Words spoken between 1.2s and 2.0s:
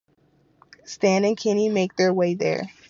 and Kenny make